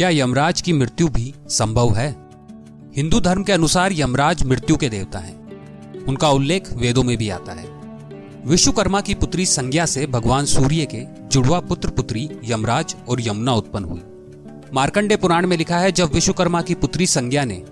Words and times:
क्या 0.00 0.08
यमराज 0.08 0.60
की 0.60 0.72
मृत्यु 0.72 1.08
भी 1.08 1.34
संभव 1.48 1.94
है? 1.94 2.16
हिंदू 2.96 3.20
धर्म 3.20 3.42
के 3.42 3.52
अनुसार 3.52 3.92
यमराज 3.92 4.42
मृत्यु 4.42 4.76
के 4.76 4.88
देवता 4.88 5.18
हैं। 5.18 5.48
उनका 6.04 6.30
उल्लेख 6.30 6.72
वेदों 6.72 7.02
में 7.02 7.16
भी 7.16 7.30
आता 7.30 7.52
है। 7.52 7.66
विश्वकर्मा 8.46 9.00
की 9.00 9.14
पुत्री 9.14 9.46
संज्ञा 9.46 9.86
से 9.86 10.06
भगवान 10.06 10.44
सूर्य 10.44 10.88
के 10.94 11.28
जुड़वा 11.28 11.60
पुत्र 11.60 11.88
पुत्री 11.88 12.30
यमराज 12.44 12.96
और 13.08 13.20
यमुना 13.20 13.52
उत्पन्न 13.52 13.84
हुई। 13.84 14.02
मार्कंडे 14.74 15.16
पुराण 15.16 15.46
में 15.46 15.56
लिखा 15.56 15.78
है, 15.78 15.92
जब 15.92 16.14
विश्वकर्मा 16.14 16.62
की 16.62 16.74
पुत्री 16.74 17.06
संज्ञा 17.06 17.44
ने 17.44 17.64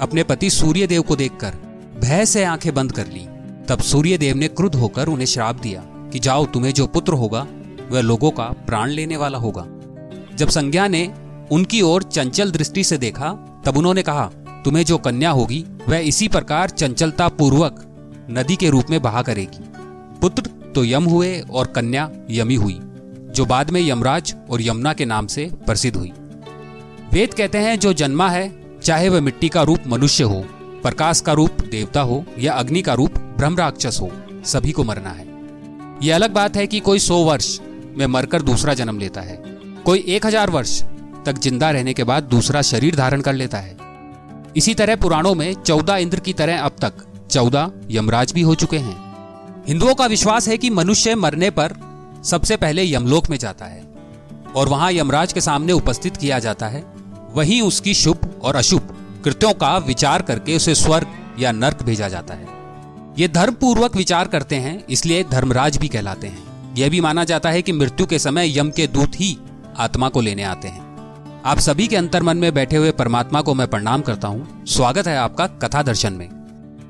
अपने 0.00 0.22
पति 0.22 0.50
सूर्य 0.50 0.86
देव 0.86 1.02
को 1.02 1.16
देखकर 1.16 1.54
भय 2.02 2.26
से 2.26 2.44
आँखें 2.44 2.74
बंद 2.74 2.92
कर 2.92 3.06
ली, 3.06 3.26
तब 3.68 3.78
सूर्य 3.80 4.18
देव 4.18 4.36
ने 4.36 4.48
क्रुद्ध 4.48 4.76
होकर 4.76 5.08
उन्हें 5.08 5.26
श्राप 5.26 5.60
दिया 5.60 5.80
कि 5.86 6.18
जाओ, 6.18 6.46
तुम्हें 6.46 6.72
जो 6.72 6.86
पुत्र 6.86 7.12
होगा, 7.12 7.46
वह 7.90 8.00
लोगों 8.00 8.30
का 8.30 8.44
प्राण 8.44 8.90
लेने 8.90 9.16
वाला 9.16 9.38
होगा। 9.38 9.66
जब 10.36 10.48
संज्ञा 10.48 10.88
ने 10.88 11.14
उनकी 11.52 11.80
ओर 11.82 12.02
चंचल 12.02 12.50
दृष्टि 12.50 12.84
से 12.84 12.98
देखा, 12.98 13.28
तब 13.66 13.76
उन्होंने 13.76 14.02
कहा, 14.02 14.24
तुम्हें 14.64 14.84
जो 14.84 14.98
कन्या 14.98 15.30
होगी, 15.30 15.64
वह 15.88 15.98
इसी 15.98 16.28
प्रकार 16.28 16.70
चंचलता 16.70 17.28
पूर्वक 17.28 17.80
नदी 18.30 18.56
के 18.56 18.70
रूप 18.70 18.90
में 18.90 19.02
बहा 19.02 19.22
करेगी। 19.22 19.64
पुत्र 20.20 20.42
तो 20.74 20.84
यम 20.84 21.04
हुए 21.04 21.40
और 21.40 21.66
कन्या 21.66 22.10
यमी 22.30 22.54
हुई, 22.54 22.78
जो 23.30 23.44
बाद 23.44 23.70
में 23.70 23.80
यमराज 23.80 24.34
और 24.50 24.62
यमुना 24.62 24.92
के 24.92 25.04
नाम 25.04 25.26
से 25.26 25.50
प्रसिद्ध 25.66 25.96
हुई। 25.96 26.12
वेद 27.12 27.34
कहते 27.34 27.58
हैं, 27.58 27.78
जो 27.78 27.92
जन्मा 27.92 28.28
है, 28.28 28.78
चाहे 28.80 29.08
वह 29.08 29.20
मिट्टी 29.20 29.48
का 29.48 29.62
रूप 29.62 29.78
मनुष्य 29.86 30.24
हो, 30.24 30.44
प्रकाश 30.82 31.20
का 31.20 31.32
रूप 31.32 31.60
देवता 31.70 32.00
हो, 32.00 32.24
या 32.38 32.52
अग्नि 32.52 32.82
का 32.82 32.94
रूप 32.94 33.18
ब्रह्म 33.18 33.56
राक्षस 33.56 33.98
हो, 34.00 34.10
सभी 34.44 34.72
को 34.72 34.84
मरना 34.84 35.10
है। 35.10 35.26
यह 36.02 36.14
अलग 36.14 36.32
बात 36.32 36.56
है 36.56 36.66
कि 36.66 36.80
कोई 36.80 36.98
सौ 36.98 37.22
वर्ष 37.24 37.58
में 37.96 38.06
मरकर 38.06 38.42
दूसरा 38.42 38.74
जन्म 38.74 38.98
लेता 38.98 39.20
है। 39.20 39.36
कोई 39.84 40.04
एक 40.08 40.26
हज़ार 40.26 40.50
वर्ष 40.50 40.82
तक 41.24 41.38
ज़िंदा 41.38 41.70
रहने 41.70 41.92
के 41.94 42.04
बाद 42.04 42.22
दूसरा 42.24 42.62
शरीर 42.62 42.96
धारण 42.96 43.20
कर 43.20 43.34
लेता 43.34 43.58
है। 43.58 43.76
इसी 44.56 44.74
तरह 44.74 44.96
पुराणों 44.96 45.34
में 45.34 45.52
चौदह 45.54 45.96
इंद्र 45.96 46.20
की 46.20 46.32
तरह 46.32 46.60
अब 46.60 46.76
तक 46.80 47.04
चौदह 47.30 47.70
यमराज 47.90 48.32
भी 48.32 48.42
हो 48.42 48.54
चुके 48.54 48.78
हैं। 48.78 48.96
हिंदुओं 49.68 49.94
का 49.94 50.06
विश्वास 50.06 50.48
है 50.48 50.58
कि 50.58 50.70
मनुष्य 50.70 51.14
मरने 51.14 51.50
पर 51.50 51.74
सबसे 52.24 52.56
पहले 52.56 52.84
यमलोक 52.84 53.30
में 53.30 53.36
जाता 53.38 53.64
है 53.64 53.82
और 54.56 54.68
वहाँ 54.68 54.90
यमराज 54.92 55.32
के 55.32 55.40
सामने 55.40 55.72
उपस्थित 55.72 56.16
किया 56.16 56.38
जाता 56.38 56.68
है। 56.68 56.84
वहीं 57.34 57.60
उसकी 57.62 57.94
शुभ 57.94 58.30
और 58.42 58.56
अशुभ 58.56 58.94
कृत्यों 59.24 59.52
का 59.54 59.76
विचार 59.78 60.22
करके 60.22 60.56
उसे 60.56 60.74
स्वर्ग 60.74 61.40
या 61.40 61.52
नर्क 61.52 61.82
भेजा 61.82 62.08
जाता 62.08 62.34
है। 62.34 62.46
ये 63.18 63.28
धर्म 63.28 63.54
पूर्वक 63.54 63.96
विचार 63.96 64.28
करते 64.28 64.56
हैं, 64.56 64.84
इसलिए 64.90 65.24
धर्मराज 65.24 65.76
भी 65.76 65.88
कहलाते 65.88 66.26
हैं। 66.26 66.74
यह 66.76 66.88
भी 66.90 67.00
माना 67.00 67.24
जाता 67.24 67.50
है 67.50 67.62
कि 67.62 67.72
मृत्यु 67.72 68.06
के 68.06 68.18
समय 68.18 68.58
यम 68.58 68.70
के 68.70 68.86
दूत 68.86 69.20
ही 69.20 69.36
आत्मा 69.78 70.08
को 70.08 70.20
लेने 70.20 70.42
आते 70.42 70.68
हैं। 70.68 70.91
आप 71.46 71.58
सभी 71.58 71.86
के 71.86 71.96
अंतर 71.96 72.22
मन 72.22 72.36
में 72.36 72.52
बैठे 72.54 72.76
हुए 72.76 72.90
परमात्मा 72.90 73.40
को 73.40 73.52
मैं 73.54 73.66
प्रणाम 73.68 74.00
करता 74.00 74.28
हूँ। 74.28 74.64
स्वागत 74.66 75.06
है 75.06 75.16
आपका 75.16 75.46
कथा 75.46 75.82
दर्शन 75.82 76.12
में। 76.12 76.28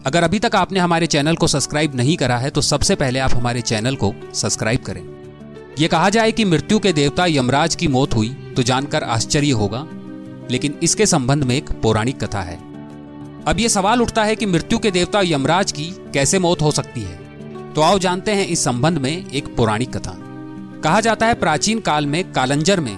अगर 0.07 0.23
अभी 0.23 0.39
तक 0.39 0.57
आपने 0.57 0.81
हमारे 0.81 1.07
चैनल 1.07 1.37
को 1.37 1.47
सब्सक्राइब 1.47 1.95
नहीं 1.95 2.17
करा 2.17 2.37
है 2.37 2.51
तो 2.51 2.61
सबसे 2.61 2.95
पहले 2.95 3.19
आप 3.19 3.35
हमारे 3.35 3.61
चैनल 3.61 3.97
को 3.97 4.13
सब्सक्राइब 4.35 4.81
करें। 4.81 5.03
यह 5.81 5.89
कहा 5.89 6.11
जाए 6.11 6.33
कि 6.33 6.45
मृत्यु 6.45 6.79
के 6.79 6.93
देवता 6.93 7.27
यमराज 7.27 7.75
की 7.75 7.89
मौत 7.89 8.15
हुई 8.15 8.29
तो 8.57 8.63
जानकर 8.63 9.05
आश्चर्य 9.05 9.51
होगा। 9.51 9.85
लेकिन 10.51 10.75
इसके 10.83 11.07
संबंध 11.07 11.45
में 11.45 11.55
एक 11.57 11.71
पौराणिक 11.83 12.23
कथा 12.25 12.41
है। 12.41 12.57
अब 13.45 13.61
यह 13.61 13.69
सवाल 13.69 14.03
उठता 14.03 14.25
है 14.25 14.35
कि 14.37 14.47
मृत्यु 14.47 14.79
के 14.79 14.91
देवता 14.91 15.21
यमराज 15.25 15.73
की 15.73 15.87
कैसे 16.15 16.39
मौत 16.39 16.63
हो 16.63 16.71
सकती 16.71 17.03
है? 17.03 17.17
तो 17.75 17.81
आओ 17.81 17.99
जानते 17.99 18.33
हैं 18.33 18.47
इस 18.47 18.65
संबंध 18.65 18.99
में 18.99 19.31
एक 19.31 19.57
पौराणिक 19.57 19.97
कथा। 19.97 20.15
कहा 20.85 21.01
जाता 21.01 21.27
है 21.27 21.35
प्राचीन 21.35 21.81
काल 21.81 22.07
में, 22.07 22.33
कालंजर 22.33 22.81
में 22.81 22.97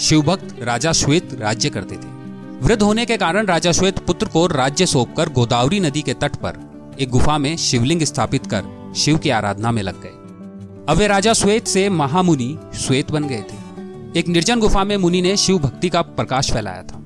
शिवभक्त 0.00 0.56
राजा 0.62 0.92
श्वेत 0.92 1.34
राज्य 1.40 1.70
करते 1.70 1.94
थे। 1.94 2.08
वृद्ध 2.62 2.82
होने 2.82 3.06
के 3.06 3.16
कारण 3.16 3.46
राजा 3.46 3.72
श्वेत 3.72 3.98
पुत्र 3.98 4.26
को 4.26 4.46
राज्य 4.46 4.86
सौंपकर 4.86 5.28
गोदावरी 5.28 5.80
नदी 5.80 6.02
के 6.02 6.14
तट 6.14 6.36
पर 6.36 6.58
एक 7.00 7.10
गुफा 7.10 7.38
में 7.38 7.56
शिवलिंग 7.56 8.02
स्थापित 8.02 8.46
कर 8.46 8.92
शिव 8.96 9.18
की 9.18 9.30
आराधना 9.30 9.70
में 9.70 9.82
लग 9.82 10.02
गए। 10.02 10.08
अब 10.88 10.96
वे 10.98 11.06
राजा 11.06 11.32
श्वेत 11.32 11.66
से 11.66 11.88
महामुनि 11.88 12.58
श्वेत 12.74 13.10
बन 13.10 13.24
गए 13.24 13.42
थे। 13.42 14.20
एक 14.20 14.28
निर्जन 14.28 14.60
गुफा 14.60 14.84
में 14.84 14.96
मुनि 14.96 15.22
ने 15.22 15.36
शिव 15.36 15.58
भक्ति 15.58 15.88
का 15.88 16.02
प्रकाश 16.02 16.50
फैलाया 16.52 16.82
था। 16.82 17.02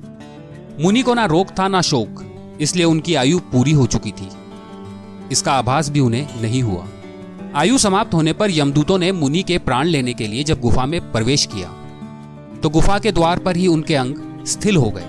मुनि 0.81 1.01
को 1.01 1.13
ना 1.13 1.25
रोग 1.25 1.59
था, 1.59 1.67
ना 1.67 1.81
शोक, 1.81 2.23
इसलिए 2.61 2.85
उनकी 2.85 3.15
आयु 3.15 3.39
पूरी 3.39 3.71
हो 3.71 3.85
चुकी 3.85 4.11
थी। 4.11 4.29
इसका 5.31 5.53
आभास 5.53 5.89
भी 5.89 5.99
उन्हें 5.99 6.41
नहीं 6.41 6.63
हुआ। 6.63 6.85
आयु 7.55 7.77
समाप्त 7.77 8.13
होने 8.13 8.33
पर 8.33 8.51
यमदूतों 8.51 8.97
ने 8.97 9.11
मुनि 9.11 9.43
के 9.43 9.57
प्राण 9.57 9.87
लेने 9.87 10.13
के 10.13 10.27
लिए 10.27 10.43
जब 10.43 10.61
गुफा 10.61 10.85
में 10.85 11.11
प्रवेश 11.11 11.45
किया 11.45 11.75
तो 12.63 12.69
गुफा 12.69 12.97
के 12.99 13.11
द्वार 13.11 13.39
पर 13.39 13.55
ही 13.55 13.67
उनके 13.67 13.95
अंग 13.95 14.45
स्थिर 14.47 14.75
हो 14.75 14.89
गए। 14.89 15.05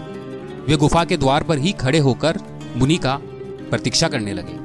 वे 0.68 0.76
गुफा 0.76 1.04
के 1.04 1.16
द्वार 1.16 1.42
पर 1.42 1.58
ही 1.58 1.72
खड़े 1.72 1.98
होकर 1.98 2.38
मुनि 2.76 2.96
का 2.96 3.14
प्रतीक्षा 3.70 4.08
करने 4.08 4.32
लगे। 4.32 4.56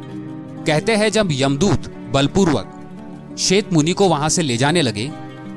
कहते 0.65 0.95
हैं, 0.95 1.09
जब 1.09 1.29
यमदूत 1.31 1.89
बलपूर्वक 2.13 3.35
श्वेत 3.39 3.73
मुनि 3.73 3.93
को 3.93 4.07
वहाँ 4.09 4.29
से 4.29 4.41
ले 4.41 4.57
जाने 4.57 4.81
लगे 4.81 5.07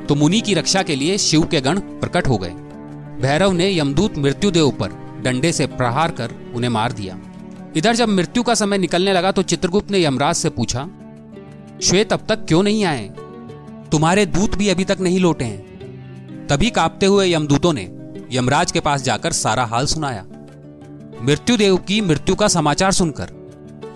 तो 0.08 0.14
मुनि 0.14 0.40
की 0.40 0.54
रक्षा 0.54 0.82
के 0.82 0.96
लिए 0.96 1.16
शिव 1.18 1.46
के 1.46 1.60
गण 1.60 1.80
प्रकट 2.00 2.28
हो 2.28 2.38
गए। 2.38 2.50
भैरव 3.22 3.52
ने 3.52 3.70
यमदूत 3.70 4.18
मृत्युदेव 4.18 4.70
पर 4.80 5.00
डंडे 5.24 5.52
से 5.52 5.66
प्रहार 5.68 6.10
कर 6.10 6.34
उन्हें 6.54 6.70
मार 6.70 6.92
दिया। 6.92 7.18
इधर 7.76 7.94
जब 7.94 8.08
मृत्यु 8.10 8.42
का 8.42 8.54
समय 8.54 8.78
निकलने 8.78 9.12
लगा 9.12 9.32
तो 9.32 9.42
चित्रगुप्त 9.44 9.90
ने 9.90 10.04
यमराज 10.04 10.34
से 10.36 10.50
पूछा, 10.50 10.88
श्वेत, 11.82 12.12
अब 12.12 12.26
तक 12.28 12.44
क्यों 12.48 12.62
नहीं 12.62 12.84
आए? 12.84 13.08
तुम्हारे 13.92 14.26
दूत 14.28 14.56
भी 14.56 14.68
अभी 14.68 14.84
तक 14.84 15.00
नहीं 15.00 15.20
लौटे 15.20 15.44
हैं। 15.44 15.71
तभी 16.52 16.68
कांपते 16.70 17.06
हुए 17.06 17.26
यमदूतों 17.26 17.72
ने 17.72 17.82
यमराज 18.32 18.72
के 18.72 18.80
पास 18.80 19.02
जाकर 19.02 19.32
सारा 19.32 19.64
हाल 19.64 19.86
सुनाया। 19.86 20.24
मृत्युदेव 21.22 21.76
की 21.76 22.00
मृत्यु 22.00 22.34
का 22.34 22.48
समाचार 22.48 22.92
सुनकर 22.92 23.26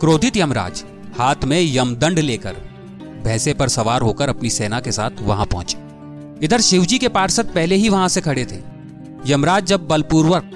क्रोधित 0.01 0.37
यमराज 0.37 0.83
हाथ 1.19 1.45
में 1.45 1.61
यमदंड 1.61 2.19
लेकर 2.19 2.53
भैंसे 3.25 3.55
पर 3.55 3.69
सवार 3.69 4.03
होकर 4.03 4.29
अपनी 4.29 4.51
सेना 4.51 4.81
के 4.81 4.93
साथ 4.93 5.21
वहाँ 5.21 5.47
पहुँचे। 5.47 5.79
इधर 6.45 6.61
शिवजी 6.61 6.99
के 6.99 7.09
पार्षद 7.09 7.51
पहले 7.55 7.75
ही 7.75 7.89
वहाँ 7.89 8.09
से 8.09 8.21
खड़े 8.21 8.45
थे। 8.45 8.61
यमराज 9.27 9.67
जब 9.67 9.87
बलपूर्वक 9.87 10.51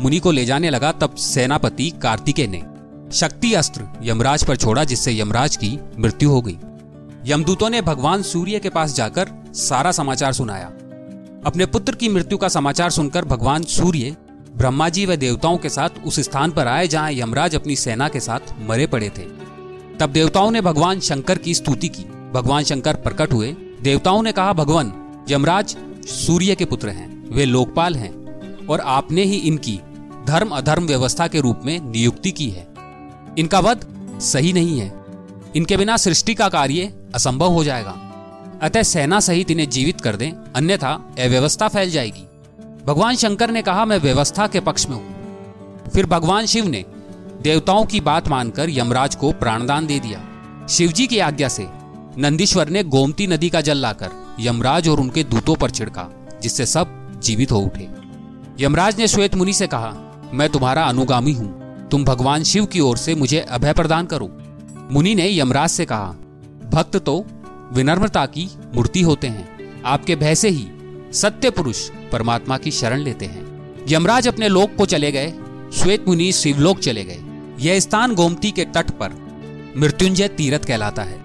मुनि 0.00 0.18
को 0.18 0.30
ले 0.30 0.44
जाने 0.44 0.70
लगा, 0.70 0.92
तब 0.92 1.14
सेनापति 1.14 1.90
कार्तिकेय 2.02 2.46
ने 2.46 2.62
शक्ति 3.12 3.52
अस्त्र 3.54 3.86
यमराज 4.02 4.44
पर 4.44 4.56
छोड़ा, 4.56 4.84
जिससे 4.84 5.12
यमराज 5.12 5.56
की 5.56 5.78
मृत्यु 5.98 6.30
हो 6.30 6.40
गई। 6.40 6.58
यमदूतों 7.26 7.70
ने 7.70 7.82
भगवान 7.82 8.22
सूर्य 8.22 8.58
के 8.58 8.68
पास 8.68 8.94
जाकर 8.94 9.30
सारा 9.54 9.92
समाचार 9.92 10.32
सुनाया। 10.32 10.72
अपने 11.44 11.66
पुत्र 11.66 11.94
की 11.94 12.08
मृत्यु 12.08 12.38
का 12.38 12.48
समाचार 12.48 12.90
सुनकर 12.90 13.24
भगवान 13.24 13.62
सूर्य 13.62 14.16
ब्रह्मा 14.56 14.88
जी 14.88 15.06
व 15.06 15.16
देवताओं 15.16 15.58
के 15.58 15.68
साथ 15.68 15.88
उस 16.04 16.20
स्थान 16.20 16.50
पर 16.50 16.66
आए 16.66 16.88
जहाँ 16.88 17.12
यमराज 17.12 17.54
अपनी 17.54 17.76
सेना 17.76 18.08
के 18.08 18.20
साथ 18.20 18.40
मरे 18.60 18.86
पड़े 18.86 19.08
थे। 19.08 19.22
तब 20.00 20.10
देवताओं 20.10 20.50
ने 20.50 20.60
भगवान 20.60 21.00
शंकर 21.00 21.38
की 21.38 21.54
स्तुति 21.54 21.88
की। 21.88 22.02
भगवान 22.32 22.64
शंकर 22.64 22.94
प्रकट 22.94 23.32
हुए। 23.32 23.56
देवताओं 23.82 24.22
ने 24.22 24.32
कहा, 24.32 24.52
भगवान, 24.52 24.92
यमराज 25.28 25.76
सूर्य 26.06 26.54
के 26.54 26.64
पुत्र 26.64 26.88
हैं। 26.88 27.30
वे 27.30 27.44
लोकपाल 27.44 27.94
हैं 27.94 28.66
और 28.66 28.80
आपने 28.80 29.22
ही 29.22 29.36
इनकी 29.36 29.80
धर्म 30.26 30.48
अधर्म 30.48 30.86
व्यवस्था 30.86 31.28
के 31.28 31.40
रूप 31.40 31.60
में 31.64 31.80
नियुक्ति 31.80 32.30
की 32.30 32.50
है। 32.50 32.68
इनका 33.38 33.60
वध 33.60 33.86
सही 34.20 34.52
नहीं 34.52 34.80
है। 34.80 35.04
इनके 35.56 35.76
बिना 35.76 35.96
सृष्टि 35.96 36.34
का 36.34 36.48
कार्य 36.48 36.94
असंभव 37.14 37.48
हो 37.48 37.64
जाएगा। 37.64 38.02
अतः 38.66 38.82
सेना 38.82 39.20
सहित 39.20 39.50
इन्हें 39.50 39.68
जीवित 39.70 40.00
कर 40.00 40.16
दें, 40.16 40.32
अन्यथा 40.56 40.92
अव्यवस्था 41.18 41.68
फैल 41.68 41.90
जाएगी। 41.90 42.22
भगवान 42.86 43.16
शंकर 43.16 43.50
ने 43.50 43.62
कहा, 43.62 43.84
मैं 43.84 43.98
व्यवस्था 43.98 44.46
के 44.46 44.60
पक्ष 44.60 44.86
में 44.88 44.96
हूँ। 44.96 45.90
फिर 45.94 46.06
भगवान 46.06 46.46
शिव 46.46 46.68
ने 46.68 46.84
देवताओं 47.42 47.84
की 47.84 48.00
बात 48.00 48.28
मानकर 48.28 48.70
यमराज 48.70 49.14
को 49.14 49.32
प्राणदान 49.32 49.86
दे 49.86 49.98
दिया। 49.98 50.22
शिवजी 50.68 51.06
की 51.06 51.18
आज्ञा 51.18 51.48
से 51.48 51.66
नंदीश्वर 52.18 52.68
ने 52.68 52.82
गोमती 52.84 53.26
नदी 53.26 53.48
का 53.48 53.60
जल 53.60 53.76
लाकर 53.76 54.10
यमराज 54.40 54.88
और 54.88 55.00
उनके 55.00 55.24
दूतों 55.24 55.54
पर 55.54 55.70
छिड़का, 55.70 56.08
जिससे 56.42 56.66
सब 56.66 57.20
जीवित 57.22 57.52
हो 57.52 57.58
उठे। 57.58 57.88
यमराज 58.60 58.98
ने 58.98 59.08
श्वेत 59.08 59.34
मुनि 59.34 59.52
से 59.52 59.66
कहा, 59.66 59.94
मैं 60.32 60.48
तुम्हारा 60.48 60.84
अनुगामी 60.84 61.32
हूँ। 61.32 61.88
तुम 61.88 62.04
भगवान 62.04 62.42
शिव 62.42 62.64
की 62.64 62.80
ओर 62.80 62.96
से 62.96 63.14
मुझे 63.14 63.40
अभय 63.40 63.72
प्रदान 63.72 64.06
करो। 64.06 64.30
मुनि 64.90 65.14
ने 65.14 65.38
यमराज 65.38 65.70
से 65.70 65.84
कहा, 65.84 66.14
भक्त 66.72 66.96
तो 66.96 67.26
विनम्रता 67.72 68.26
की 68.26 68.48
मूर्ति 68.74 69.02
होते 69.02 69.26
हैं। 69.26 69.82
आपके 69.82 70.16
भय 70.16 70.34
से 70.34 70.48
ही 70.48 70.66
सत्य 71.12 71.50
पुरुष 71.50 71.90
परमात्मा 72.12 72.58
की 72.58 72.70
शरण 72.70 73.00
लेते 73.00 73.26
हैं। 73.26 73.44
यमराज 73.88 74.28
अपने 74.28 74.48
लोक 74.48 74.74
को 74.74 74.86
चले 74.86 75.12
गए, 75.12 75.30
श्वेत 75.74 76.08
मुनि 76.08 76.32
शिवलोक 76.32 76.78
चले 76.78 77.04
गए। 77.04 77.20
यह 77.60 77.80
स्थान 77.80 78.14
गोमती 78.14 78.50
के 78.50 78.64
तट 78.64 78.90
पर 78.90 79.12
मृत्युंजय 79.76 80.28
तीरथ 80.28 80.58
कहलाता 80.58 81.02
है। 81.02 81.18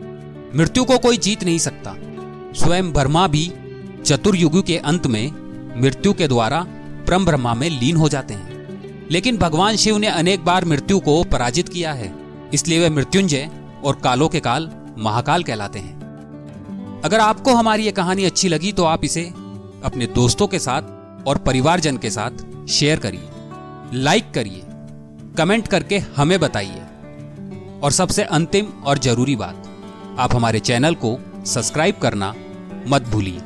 मृत्यु 0.58 0.84
को 0.84 0.98
कोई 0.98 1.18
जीत 1.18 1.44
नहीं 1.44 1.58
सकता। 1.58 1.96
स्वयं 2.56 2.92
ब्रह्मा 2.94 3.28
भी 3.28 3.52
चतुर्युग 4.06 4.66
के 4.66 4.78
अंत 4.78 5.08
में 5.08 5.32
मृत्यु 5.82 6.14
के 6.14 6.28
द्वारा 6.28 6.66
परम 7.08 7.26
ब्रह्मा 7.26 7.54
में 7.54 7.70
लीन 7.70 7.96
हो 7.96 8.10
जाते 8.10 8.34
हैं। 8.34 9.08
लेकिन 9.12 9.38
भगवान 9.38 9.76
शिव 9.76 9.98
ने 9.98 10.08
अनेक 10.08 10.46
बार 10.46 10.66
मृत्यु 10.66 11.00
को 11.00 11.24
पराजित 11.24 11.70
किया 11.70 11.94
है, 11.94 12.14
इसलिए 12.54 12.80
वे 12.80 12.90
मृत्युंजय 12.90 13.50
और 13.84 13.96
कालों 13.96 14.30
के 14.30 14.40
काल 14.40 14.72
महाकाल 14.98 15.44
कहलाते 15.44 15.80
हैं। 15.80 16.01
अगर 17.06 17.20
आपको 17.20 17.54
हमारी 17.56 17.84
ये 17.84 17.92
कहानी 17.92 18.26
अच्छी 18.26 18.50
लगी 18.50 18.72
तो 18.72 18.84
आप 18.84 19.04
इसे 19.04 19.22
अपने 19.86 20.08
दोस्तों 20.08 20.48
के 20.48 20.60
साथ 20.60 21.28
और 21.28 21.38
परिवारजन 21.38 21.98
के 21.98 22.10
साथ 22.10 22.68
शेयर 22.70 23.00
करिए, 23.00 23.30
लाइक 23.94 24.32
करिए, 24.32 24.62
कमेंट 25.38 25.68
करके 25.68 25.98
हमें 26.18 26.40
बताइए। 26.40 26.82
और 27.84 27.92
सबसे 27.92 28.24
अंतिम 28.24 28.68
और 28.86 28.98
ज़रूरी 29.00 29.36
बात, 29.36 29.68
आप 30.20 30.36
हमारे 30.36 30.60
चैनल 30.60 30.96
को 30.96 31.18
सब्सक्राइब 31.46 31.98
करना 31.98 32.34
मत 32.88 33.08
भूलिए। 33.12 33.42